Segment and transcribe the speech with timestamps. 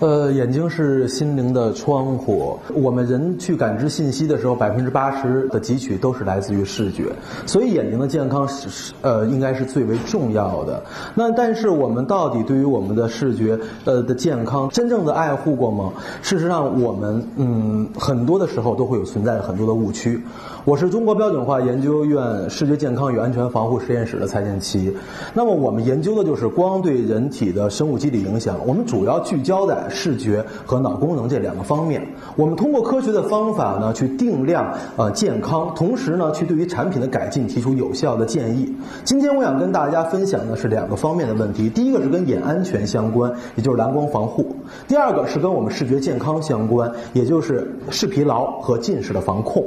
[0.00, 2.58] 呃，眼睛是心灵的窗户。
[2.72, 7.04] 我们人去感知信息的时候，百分之八十的汲取都是来自于视觉，
[7.44, 10.82] 所以眼睛的健康是呃应该是最为重要的。
[11.14, 15.92] 那但是我们到底对于我们的视觉呃的健康真正的爱护过吗？
[16.22, 20.18] 事实上，我们嗯很多的时候都会有存在很多的误区。
[20.66, 24.94] 我是中国标准化研究院视觉健康与安全防护实验室的蔡建奇。
[25.32, 28.56] 那么我们研究的就是光对人体的生物机理影响。
[28.66, 32.06] 我们主要聚焦在视觉和脑功能这两个方面。
[32.36, 38.70] 我们通过科学的方法呢，去定量呃健康，同时呢，去对于产品的改进提出有效的建议。
[39.02, 41.70] 今天我想跟大家分享的是两个方面的问题。
[41.70, 44.44] 第一个是跟眼安全相关，也就是蓝光防护；
[44.86, 49.64] 第二个是跟我们视觉健康相关，也就是视疲劳和近视的防控。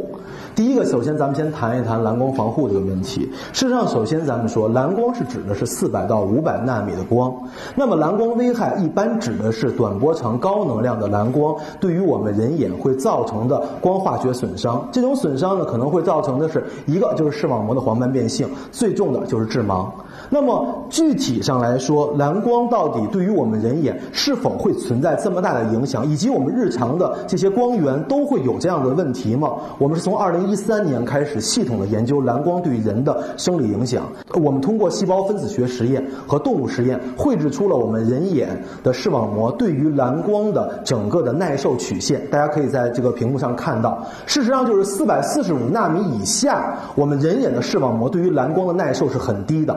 [0.56, 3.22] 第一个，首先咱们先谈一谈蓝光防护这个问题。
[3.54, 7.34] 事实上，首先咱们说，蓝光是指的是四百到五百纳米的光。
[7.76, 14.88] 那么，蓝光危害一般指的是短波长高能量的蓝光对于我们人眼会造成的光化学损伤。
[14.92, 19.88] 这种损伤呢，可能会造成的是一个就是视网膜的黄斑变性，最重的就是致盲。
[20.30, 29.52] 那么具体上来说，蓝光到底对于我们人眼是否会存在这么大的影响，以及我们日常的这些光源都会有这样的问题吗？
[29.80, 34.04] 我们是从二零一三年开始系统的研究蓝光对人的生理影响。
[34.42, 38.50] 我们通过细胞分子学实验和动物实验，绘制出了我们人眼
[38.84, 42.22] 的视网膜对于蓝光的整个的耐受曲线。
[42.30, 49.76] 大家可以在这个屏幕上看到，事实上就是四百四十五纳米以下，我们人眼的视网膜对于蓝光的耐受是很低的。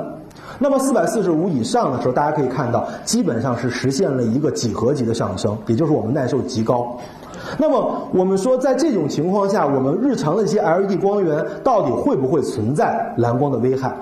[0.58, 6.96] 那么四百四十五以上的时候，大家可以看到，基本上是实现了一个几何级的上升，也就是我们耐受极高。
[7.58, 13.94] 那么我们说，在这种情况下，我们日常的一些 LED 光源到底会不会存在蓝光的危害？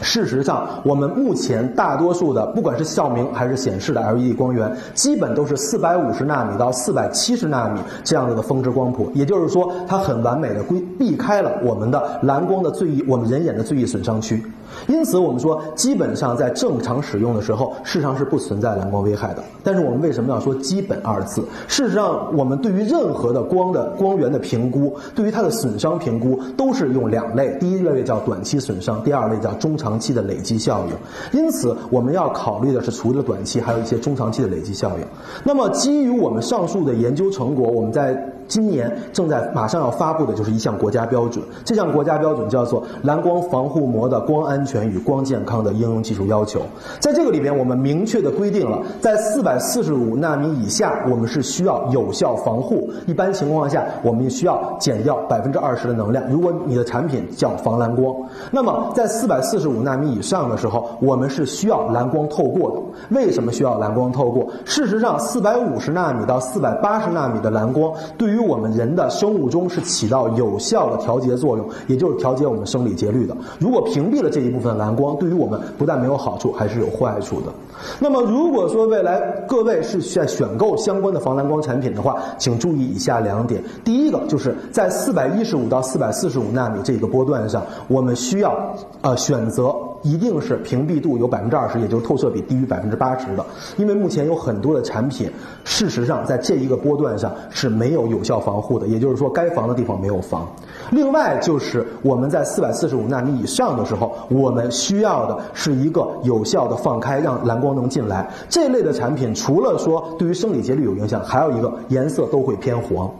[0.00, 9.12] 事实上，我们目前大多数的，不管是照明还是显示的 LED 光源，基本都是四百五十纳米到四百七十纳米这样子的峰值光谱。
[9.14, 14.42] 也就是说，它很完美的规避开了我们的蓝光的最易我们人眼的最易损伤区。
[14.88, 19.42] 因此，我们说，基本上在正常使用的时候，事实上是不存在蓝光危害的。
[19.64, 21.42] 但是，我们为什么要说“基本”二字？
[21.68, 29.92] 事实上，我们对于任何的光的光源的评估，对于它的损伤评估，都是用两类：第一类叫短期损伤，第二类叫中长。
[30.02, 35.04] 期的累积效应，因此我们要考虑的是除了短期，还有一些中长期的累积效应。
[35.44, 38.20] 那么，基于我们上述的研究成果，我们在。
[38.52, 46.60] 今年正在马上要发布的就是一项国家标准，这项国家标准叫做《蓝光防护膜的光安全与光健康的应用技术要求》。
[47.00, 52.90] 在这个里边，我们明确的规定了，在四百四十五纳米以下，我们是需要有效防护。
[53.06, 56.22] 一般情况下，我们需要减掉百分之二十的能量。
[56.28, 58.14] 如果你的产品叫防蓝光，
[58.50, 63.16] 那么在四百四十五纳米以上的时候，我们是需要蓝光透过的。
[63.16, 64.46] 为什么需要蓝光透过？
[64.66, 73.36] 事实上，四百五十纳米到四百八十纳米的蓝光对于我们人的生物钟是起到有效的调节作用，也就是调节我们生理节律的。
[73.58, 77.52] 如果屏蔽了这一部分蓝光，对于我们不但没有好处，还是有坏处的。
[77.98, 89.74] 那么，如果说未来各位是在选购相关的防蓝光产品的话，请注意以下两点：第一个就是在四百一十五到四百四十五纳米这个波段上，我们需要呃选择。
[90.04, 95.30] 一定是屏蔽度有百分之二十，也就是透射比低于百分之八十的，因为目前有很多的产品，
[95.62, 100.44] 事实上在这一个波段上是没有有效防护的，也就是说该防的地方没有防。
[100.90, 108.28] 另外就是我们在四百四十五纳米以上的时候，我们需要的是一个有效的放开，让蓝光能进来。
[108.48, 113.10] 这类的产品除了说对于生理节律有影响，还有一个颜色都会偏黄。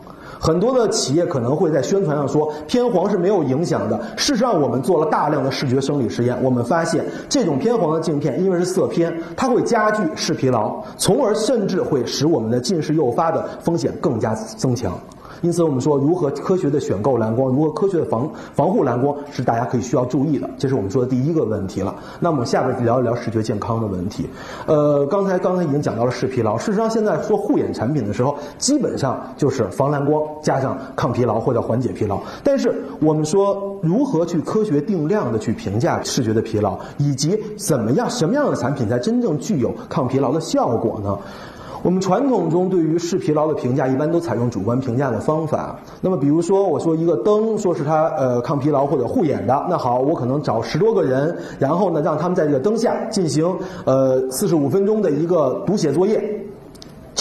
[0.41, 3.97] 很多的企业可能会在宣传上说偏黄是没有影响的。
[4.17, 14.99] 事实上，我们做了大量的视觉生理实验，我们发现这种偏黄的镜片，因为是色偏，它会加剧视疲劳，从而甚至会使我们的近视诱发的风险更加增强。
[15.43, 20.49] 因此，我们说如何科学的选购蓝光，如何科学的防防护蓝光，是大家可以需要注意的。
[20.57, 21.95] 这是我们说的第一个问题了。
[22.21, 24.29] 那么下边聊一聊视觉健康的问题。
[24.67, 26.57] 呃，刚才刚才已经讲到了视疲劳。
[26.57, 32.21] 事实上，现在做护眼产品的时候，基本上就是防蓝光加上抗疲劳或者缓解疲劳。
[32.45, 41.19] 但是我们说如何去科学定量的去评价视觉的疲劳，以及怎么样什么样的产品才真正具有抗疲劳的效果呢？
[41.83, 45.77] 我们传统中对于视疲劳的评价，一般都采用主观评价的方法。
[46.01, 53.53] 那么，比如说，我说一个灯，说是它呃抗疲劳或者护眼的，那好，我可能找十多个人，然后呢，让他们在这个灯下进行
[53.85, 56.42] 呃四十五分钟的一个读写作业。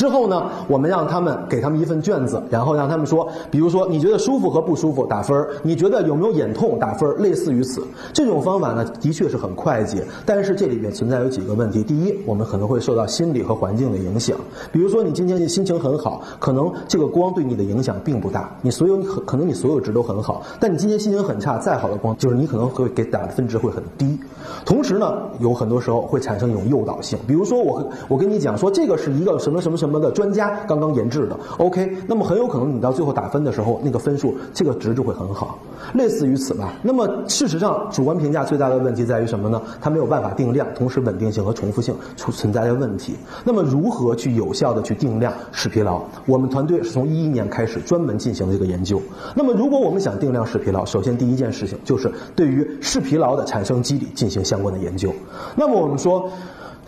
[0.01, 7.85] 之后呢，我们让他们给他们一份卷子，然后让他们说，比如说你觉得舒服和不舒服打分，你觉得有没有眼痛打分，类似于此。
[8.11, 11.83] 这种方法呢，的确是很快捷，但是这里面存在有几个问题。
[11.83, 14.35] 第一，我们可能会受到心理和环境的影响，
[14.71, 24.17] 比如说你今天心情很好，可能这个光对你的影响并不大，你所有你可能你所有值都很好，但你今天心情很差，再好的光就是你可能会给打的分值会很低。
[24.65, 35.59] 同时呢，有很多时候会产生一种诱导性，比如说我我跟你讲说这个是一个什么什么什么么的专家刚刚研制的，OK，那么很有可能你到最后打分的时候，那个分数这个值就会很好，
[35.93, 36.73] 类似于此吧。
[36.81, 39.61] 那么事实上，主观评价最大的问题在于什么呢？
[39.81, 43.15] 它没有办法定量，同时稳定性和重复性存存在的问题。
[43.43, 46.01] 那么如何去有效的去定量视疲劳？
[46.25, 49.01] 我们团队是从一一年开始专门进行这个研究。
[49.35, 55.11] 那么如果我们想定量视疲劳，首先第一件事情就是对于视疲劳的产生机理进行相关的研究。
[55.55, 56.29] 那么我们说，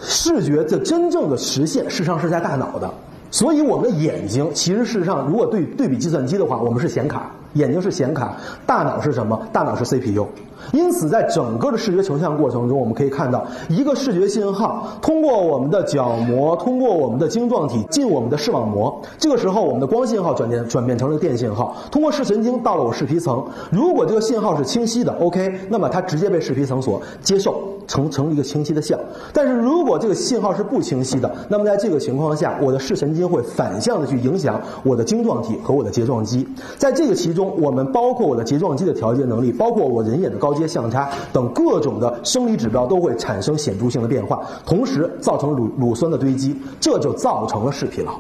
[0.04, 2.94] 视觉的真正的实现，事实上是在大脑的。
[3.32, 8.36] 所以我们的眼睛其实事实上，如果对对比计算机的话，我们是显卡，眼睛是显卡，
[8.66, 9.40] 大脑是什么？
[9.52, 10.28] 大脑是 CPU。
[10.72, 19.02] 因此，在整个的视觉成像过程中，我们可以看到一个视觉信号通过我们的角膜，通过我们的晶状体进我们的视网膜。
[19.18, 23.44] 这个时候，我们的光信号转变转变成了电信号，通过视神经到了我视皮层。
[23.72, 28.98] 如果这个信号是清晰的，OK，那么它直接被视皮层所接受，成成一个清晰的像。
[29.34, 36.48] 但是如果这个信号是不清晰的，那么在这个情况下，我的视神经会反向的去影响我的晶状体和我的睫状肌。
[36.78, 40.54] 在这个其中，我们包括我的睫状肌的调节能力，包括我人眼的高。
[40.54, 48.14] 阶相差等各种的生理指标都会产生显著性的变化，同时造成乳乳酸的堆积，这就造成了视疲劳。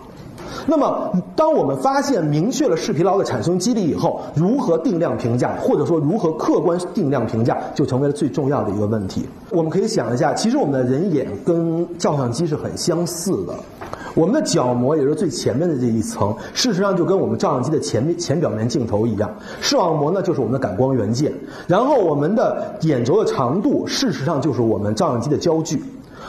[0.65, 9.25] 那么，当我们发现明确了视疲劳的产生机理以后，如何定量评价，或者说如何客观定量评价，就成为了最重要的一个问题。
[9.50, 13.54] 我们可以想一下，其实我们的人眼跟照相机是很相似的。
[14.15, 19.30] 我们的角膜也是最前面的这一层，事实上就跟我们照相机的前面前表面镜头一样。
[19.59, 21.33] 视网膜呢就是我们的感光元件，
[21.68, 25.81] 然后我们的眼轴的长度，事实上就是我们照相机的焦距。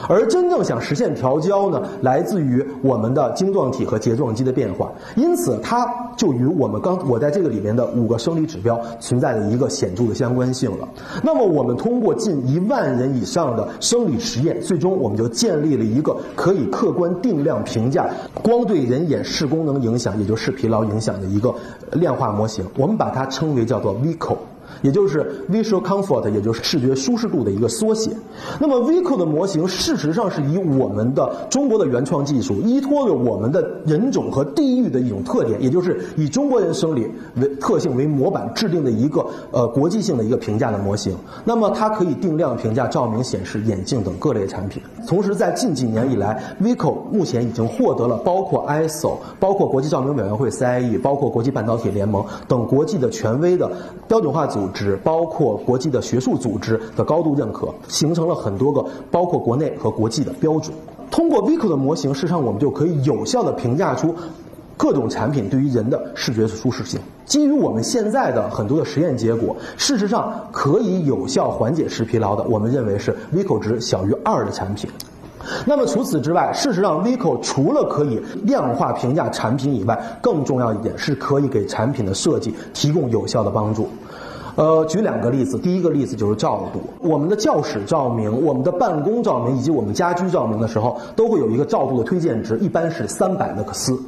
[0.07, 10.87] 而真正想实现调焦呢，来自于我们的晶状体和睫状肌的变化，因此它就与我们刚我在这个里面的五个生理指标存在的一个显著的相关性了。
[11.23, 18.07] 那么我们通过近一万人以上的生理实验，最终我们就建立了一个可以客观定量评价
[18.43, 21.53] 光对人眼视功能影响，也就是视疲劳影响的一个
[21.93, 22.65] 量化模型。
[22.77, 24.37] 我们把它称为叫做 VCO。
[24.81, 28.11] 也就是 visual comfort，也就是视觉舒适度的一个缩写。
[28.59, 41.15] 那么 VICO 的模型事实上是以我们的中国的原创技术，依托着我们的人种和地域的一种特点，也就是以中国人生理为特性为模板制定的一个呃国际性的一个评价的模型。
[41.43, 44.81] 那么它可以定量评价照明、显示、眼镜等各类产品。
[45.05, 53.69] 同时，在近几年以来，VICO 目前已经获得了包括 ISO、包括国际照明委员会 CIE、包括国际半导体联盟等国际的权威的
[54.07, 54.45] 标准化。
[54.55, 60.73] 组织包括国际的学术组织的高度认可，形成了很多个包括国内和国际的标准。
[61.11, 64.15] 通过 VICO 的模型，事实上我们就可以有效的评价出
[64.77, 66.97] 各种产品对于人的视觉舒适性。
[67.25, 74.89] 基于我们现在的很多的实验结果，事实上可以有效缓解视疲劳的，我们认为是 VICO 值小于二的产品。
[75.63, 83.87] 那么除此之外，事实上，VICO 除了可以量化评价产品以外，更重要一点是可以给产品的设计提供有效的帮助。
[84.55, 85.57] 呃，举两个例子。
[85.57, 86.79] 第一个例子就是照度。
[87.01, 93.99] 我们的教室照明、我们的办公照明以及我们家居照明的时候，都会有一个照度的推荐值，一般是三百勒克斯。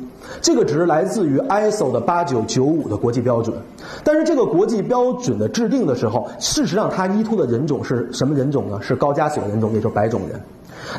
[0.42, 3.56] 这个值来自于 ISO 的八九九五的国际标准。
[4.04, 8.80] 但是这个国际标准的制定的时候，事实上它依托的人种是什么人种呢？
[8.82, 10.42] 是高加索人种，也就是白种人。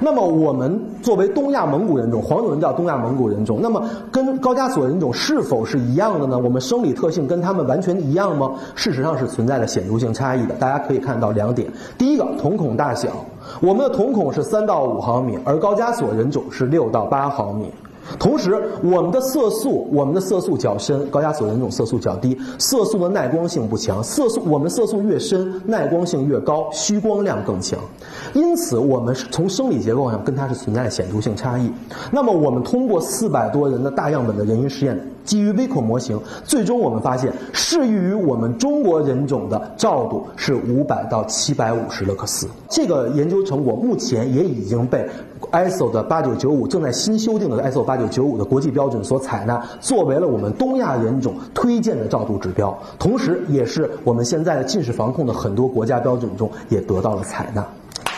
[0.00, 6.38] 那么我们作为东亚蒙古人种，黄种人叫东亚蒙古人种，那么跟高加索人种是否是一样的呢？
[6.38, 8.52] 我们生理特性跟他们完全一样吗？
[8.75, 10.55] 事实上是存在着显著性差异的。
[10.55, 13.09] 大家可以看到两点：第一个，瞳孔大小，
[13.61, 17.73] 我们的瞳孔是三到五毫米，而高加索人种是六到八毫米。
[18.19, 24.03] 同时，我们的色素，我们的色素较深，高加索人种色素较低，色素的耐光性不强。
[24.03, 27.79] 色素，我们色素越深，耐光性越高，虚光量更强。
[28.35, 31.71] 因此，我们从生理结构上跟它是存在显著性差异。
[32.12, 34.99] 那么，我们通过四百多人的大样本的人因实验。
[35.25, 42.49] 基于 VICO 模型，最终我们发现，适宜于我们中国人种的照度是五百到七百五十勒克斯。
[42.71, 45.07] 这个研究成果目前也已经被
[45.52, 57.66] ISO 的八九九五正在新修订的 ISO 八九九五的国际标准所采纳，作为了我们东亚人种推荐的照度指标，同时也是我们现在的近视防控的很多国家标准中也得到了采纳。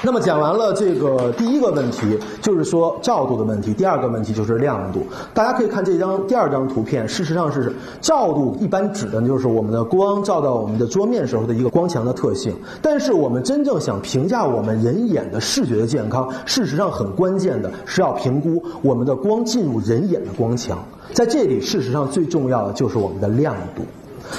[0.02, 3.74] 那么讲完了这个第一个问题，就是说照度的问题。
[3.74, 5.04] 第二个问题就是亮度。
[5.34, 12.54] 大家可以看这张第二张图片，事实上是照度一般指的就是我们的光照到我们的桌面时候的一个光强的特性。
[12.80, 20.78] 但是我们真正想评价我们人眼的视觉的健康，事实上很关键的是要评估我们的光进入人眼的光强。
[21.12, 23.82] 在这里，事实上最重要的就是我们的亮度。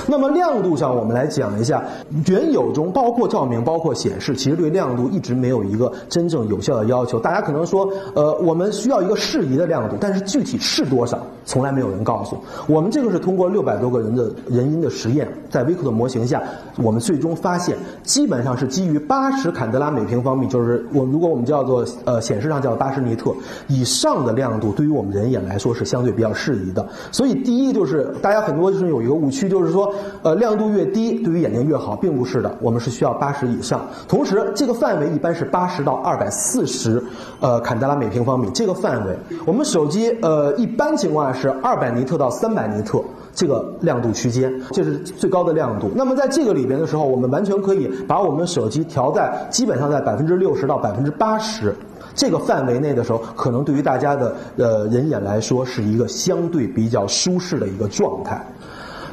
[0.08, 1.84] 那么亮度上，我们来讲一下，
[2.28, 7.20] 原有中包括照明、包括显示，其实对亮度一直没有一个真正有效的要求。
[7.20, 12.90] 大家可能说，呃，我们需要一个适宜的亮度，但是具体是多少，从来没有人告诉我们。
[12.92, 16.42] 这个是通过六百多个人的人因的实验，在微克的模型下，
[16.78, 23.34] 我们最终发现，基本上是基于八十坎德拉每平方米，就是我如果我们叫做呃显示上叫八十尼特
[23.68, 26.88] 以上的亮度，对于我们人眼来说是相对比较适宜的。
[27.12, 29.94] 所以第一就是大家很多就是有一个误区，就是说。
[30.24, 32.56] 呃，亮度越低，对于眼睛越好，并不是的。
[32.62, 33.82] 我们是需要八十以上。
[34.08, 37.04] 同时，这个范围一般是八十到二百四十，
[37.40, 38.48] 呃，坎德拉每平方米。
[38.54, 43.02] 这个范围，我们手机，呃，一般情况下是二百尼特到三百尼特
[43.34, 45.90] 这个亮度区间，这是最高的亮度。
[45.96, 51.74] 那么在这个里边的时候，我们完全可以把我们手机调在基本上在百分之六十到百分之八十
[52.14, 58.46] 这个范围内的时候，可能对于大家的呃人眼来说是一个相对比较舒适的一个状态。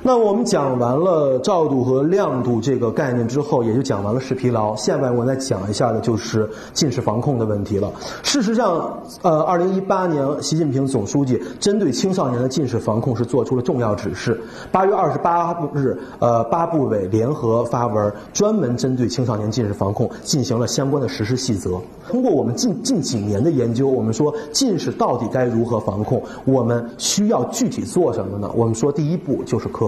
[0.02, 4.74] 那我们讲完了照度和亮度这个概念之后，也就讲完了视疲劳。
[4.76, 7.92] 下面我再讲一下的就是近视防控的问题了。
[8.22, 14.40] 事实上，呃，二零一八年习近平总书记针对青少年的近视防控是做出了重要指示。
[14.70, 21.80] 八月二十八日，呃，八部委联合发文，专门针对青少年近视防控进行了相关的实施细则。
[22.08, 26.22] 通过我们近近几年的研究，我们说近视到底该如何防控？
[26.44, 28.50] 我们需要具体做什么呢？
[28.54, 29.87] 我们说第一步就是科。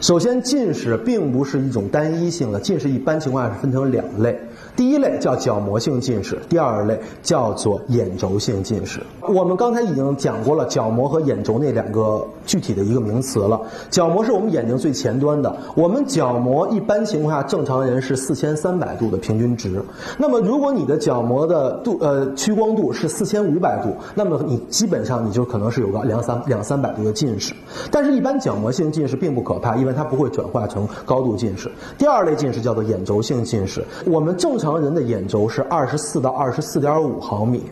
[0.00, 4.38] 首先，近视并不是一种单一性的，近视一般情况下是分成两类。
[4.76, 9.00] 第一类叫角膜性近视，第二类叫做眼轴性近视。
[9.22, 13.58] 我们刚才已经讲过了角膜和眼轴那两个具体的一个名词了。
[13.90, 19.82] 角膜是我们眼睛最前端的，我们角膜一般情况下正常人是四千三百度的平均值。
[20.18, 27.54] 那么如果你的角膜的度呃屈光度是四千五百度，那么你基本上你就可能是有个两三两三百度的近视。
[27.90, 31.70] 但是，一般角膜性近视并不可怕，因为它不会转化成高度近视。
[31.96, 34.65] 第二类近视叫做眼轴性近视，我们正常。
[34.66, 37.62] 常人的眼轴是二十四到二十四点五毫米，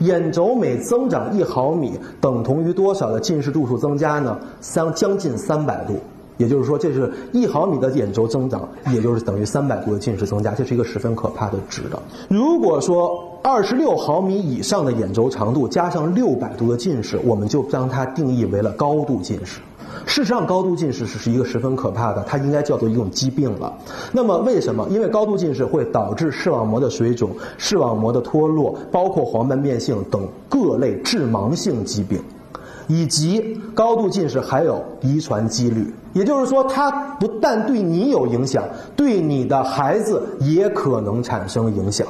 [0.00, 4.36] 眼轴每增长一毫米，等同于多少的近视度数增加呢？
[4.60, 6.00] 三将近三百度，
[6.38, 11.96] 也就是说，这是一毫米的眼轴增长，也就是等于三百度的近视增加，这是一个十分可怕的值的。
[12.28, 19.60] 如果说二十六毫米以上的眼轴长度加上六百度的近视，我们就将它定义为了高度近视。
[20.06, 23.72] 事实上，高度近视是是一个十分可怕的，它应该叫做一种疾病了。
[24.12, 24.86] 那么，为什么？
[24.90, 32.20] 因为高度近视会导致视网膜的水肿、视网膜的脱落，包括黄斑变性等各类致盲性疾病，
[32.88, 35.92] 以及高度近视还有遗传几率。
[36.12, 42.06] 也就是说，它不但对你有影响，对你的孩子也可能产生影响。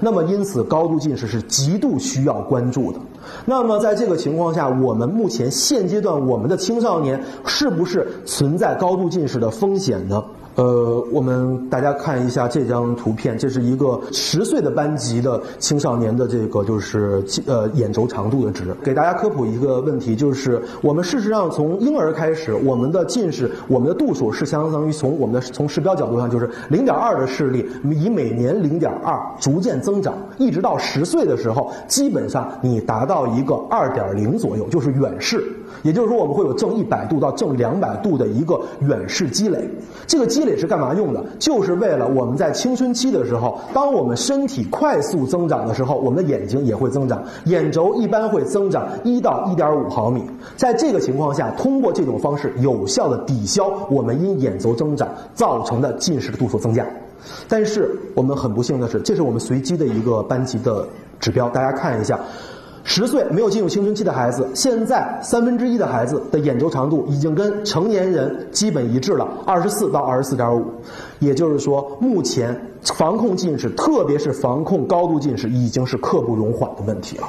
[0.00, 2.98] 那么，因此高度近视是极度需要关注的。
[3.44, 10.22] 那么，在这个情况下，我们目前现阶段我们的青少年是不是存在高度近视的风险呢？
[10.60, 18.76] 呃，我们大家看一下这张图片，这是一个十岁的班级的青少年的这个就是呃眼轴长度的值。
[18.84, 35.42] 给大家科普一个问题，就是我们事实上从婴儿开始，我们的近视，我们的度数是相当于从我们的从视标角度上就是零点二的视力，以每年零点二逐渐增长，一直到十岁的时候，基本上你达到一个二点零左右，就是远视。
[35.82, 39.66] 也就是说，我们会有正一百度到正两百度的一个远视积累。
[40.06, 41.24] 这个积累也是干嘛用的？
[41.38, 50.22] 就是为了我们在青春期的时候，当我们身体快速增长的时候，我们的眼睛也会增长，眼轴一般会增长一到一点五毫米。
[50.56, 56.84] 在这个情况下，通过这种方式有效的抵消我们因眼轴增长造成的近视度数增加。
[57.48, 60.86] 但是我们很不幸的是，这是我们随机的一个班级的
[61.18, 62.18] 指标，大家看一下。
[62.82, 70.64] 十岁没有进入青春期的孩子，现在三分之一的孩子的眼轴长度已经跟成年人基本一致了，二十四到二十四点五，
[71.18, 77.28] 也就是说，目前防控近视，特别是防控高度近视，已经是刻不容缓的问题了。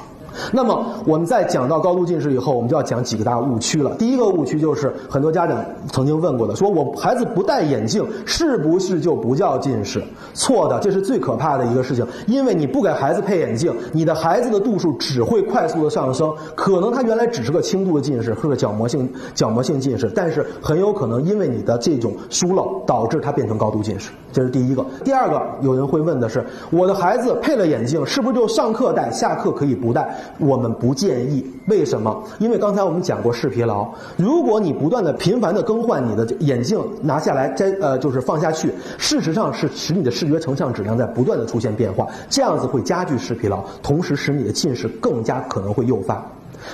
[0.52, 3.96] 那么我们在讲到高度近视以后，我们就要讲几个大误区了。
[3.96, 10.02] 第一个误区就是很多家长曾经问过的，说我孩子不戴眼镜是不是就不叫近视？
[10.34, 12.06] 错的，这是最可怕的一个事情。
[12.28, 24.12] 因为你不给孩子配眼镜，你的孩子的度数只会快速的上升，可能他原来只是个轻度的近视，或者角膜性角膜性近视，但是很有可能因为你的这种疏漏导致他变成高度近视。
[24.32, 24.86] 这是第一个。
[25.04, 30.18] 第二个，有人会问的是，我的孩子配了眼镜，是不是就上课戴，下课可以不戴？
[30.38, 32.24] 我们不建议，为什么？
[32.40, 33.88] 因为刚才我们讲过视疲劳，
[34.18, 46.26] 如果你不断的频繁的更换你的眼镜，拿下来摘呃就是放下去，事实上是使你的视觉成像质量在不断的出现变化，这样子会加剧视疲劳，同时使你的近视更加可能会诱发。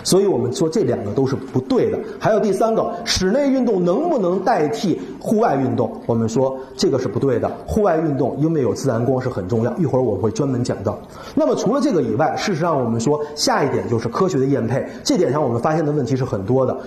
[0.04, 2.00] 所以我们说这两个都是不对的。
[2.20, 6.02] 还有第三个，室内运动能不能代替户外运动？
[6.06, 7.50] 我们说这个是不对的。
[7.66, 10.98] 户外运动因为有自然光是很重要，一会儿我会专门讲到。
[11.36, 16.78] 那么除了这个以外，事实上我们说下一点就是科学的验配，这点上我们发现的问题是很多的。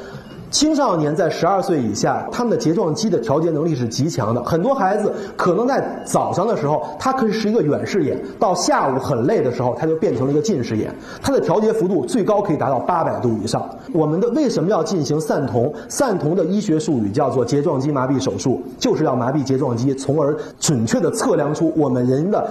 [0.51, 4.43] 青少年在十二岁以下，他们的睫状肌的调节能力是极强的。
[4.43, 10.93] 很多孩子可能在早上的时候，他可以是一个远视眼；到下午很累的时候，他就变成了一个近视眼。
[11.23, 13.65] 它的调节幅度最高可以达到八百度以上。
[13.93, 15.73] 我们的为什么要进行散瞳？
[15.89, 22.51] 散瞳的医学术语叫做睫状肌麻痹手术，就是要麻痹睫状肌，从而准确的测量出我们人的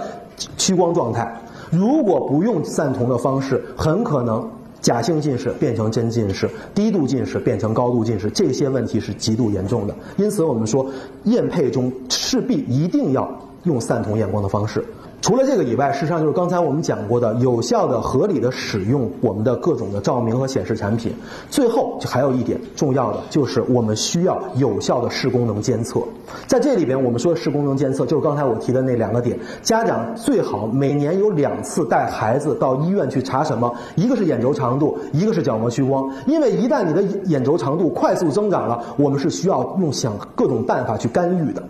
[0.56, 1.30] 屈光状态。
[1.70, 4.48] 如果不用散瞳的方式，很可能。
[4.80, 9.94] 假性近视变成真近视，低度近视变成高度近视，这些问题是极度严重的。
[10.16, 10.86] 因此，我们说
[11.24, 13.30] 验配中势必一定要
[13.64, 14.84] 用散瞳验光的方式。
[15.20, 21.12] 除了这个以外，事实上就是刚才我们讲过的，有效的、合理的使用我们的各种的照明和显示产品。
[21.50, 26.00] 最后就还有一点重要的，就是我们需要有效的视功能监测。
[26.46, 29.38] 在这里边，我们说的视功能监测，就是刚才我提的那两个点。
[29.62, 33.70] 家长最好每年有两次带孩子到医院去查什么？
[33.96, 36.10] 一个是眼轴长度，一个是角膜屈光。
[36.26, 41.62] 因为一旦你的眼轴长度快速增长了，我们是需要用想各种办法去干预的。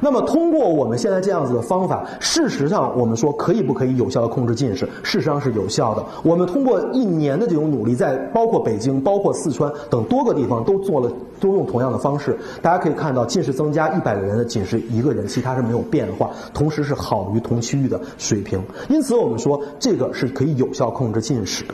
[0.00, 4.86] 那么，通过我们现在这样子的方法，事实上，我们说可以不可以有效的控制近视？
[5.02, 6.04] 事实上是有效的。
[6.22, 12.36] 我们通过一年的这种努力，在包括北京、包括四川等多个地方都做了，都用同样的方式。
[12.62, 18.62] 大家可以看到，近视增加一百个人的近视一个人，其他是没有变化，同时是好于同区域的水平。
[18.88, 21.64] 因此，我们说这个是可以有效控制近视。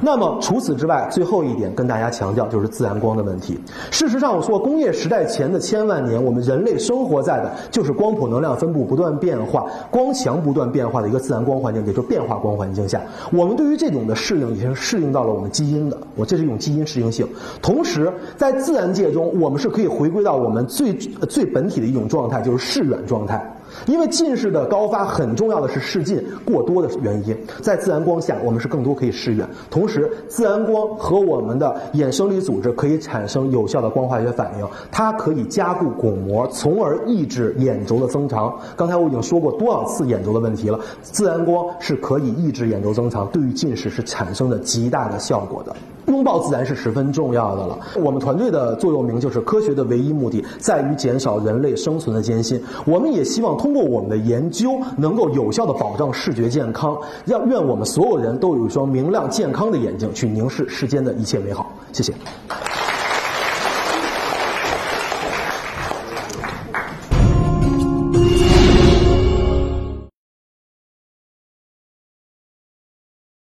[0.00, 3.58] 那么除此之外，最后一点跟大家强调就是自然光的问题。
[3.90, 13.00] 事实上，我说工业时代前的千万年，我们人类生活在的就是光谱能量分布不断变化、光强不断变化的一个自然光环境，也就是变化光环境下。
[13.32, 17.26] 我们对于这种的适应已经适应到了我们基因的，我这是一种基因适应性。
[17.60, 23.52] 同时，在自然界中，我们是可以回归到我们最最本体的一种状态，就是视远状态。
[23.86, 29.48] 因为近视的高发很重要的是视近过多的原因，在自然光下，我们是更多可以视远。
[29.70, 38.56] 同时，自然光和我们的眼生理组织可以产生有效的光化学反应，它可以加固巩膜，从而抑制眼轴的增长。
[38.76, 45.74] 刚才我已经说过多少次眼轴的问题了，自然光是可以抑制眼轴增长，对于近视是产生了极大的效果的。
[46.06, 47.78] 拥抱自然是十分重要的了。
[47.96, 52.62] 我们团队的座右铭就是科学的唯一目的在于减少人类生存的艰辛。
[52.84, 61.70] 我们也希望通过我们的研究，能够有效的保障视觉健康，让愿我们所有人都有一双明亮健康的眼睛，去凝视世间的一切美好。
[61.92, 62.12] 谢谢。